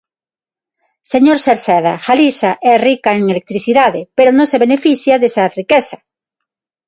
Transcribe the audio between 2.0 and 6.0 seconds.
Galiza é rica en electricidade, pero non se beneficia desa riqueza.